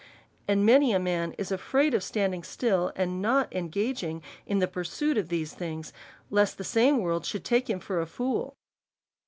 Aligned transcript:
And 0.47 0.65
many 0.65 0.93
a 0.93 0.97
man 0.99 1.33
is 1.37 1.51
afraid 1.51 1.93
of 1.93 2.03
standing 2.03 2.41
still, 2.41 2.91
and 2.95 3.21
not 3.21 3.53
engaging 3.53 4.23
in 4.47 4.57
the 4.57 4.67
pur 4.67 4.83
suit 4.83 5.15
of 5.15 5.29
these 5.29 5.53
things, 5.53 5.93
lest 6.31 6.57
the 6.57 6.63
same 6.63 6.97
world 7.01 7.23
should 7.23 7.45
take 7.45 7.69
him 7.69 7.79
for 7.79 8.01
a 8.01 8.07
fool. 8.07 8.55